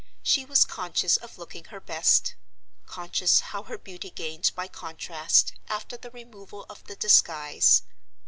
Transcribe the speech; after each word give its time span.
She 0.23 0.45
was 0.45 0.65
conscious 0.65 1.15
of 1.17 1.37
looking 1.37 1.65
her 1.65 1.79
best; 1.79 2.33
conscious 2.87 3.39
how 3.53 3.61
her 3.65 3.77
beauty 3.77 4.09
gained 4.09 4.51
by 4.55 4.67
contrast, 4.67 5.53
after 5.69 5.95
the 5.95 6.09
removal 6.09 6.65
of 6.69 6.83
the 6.85 6.95
disguise. 6.95 7.83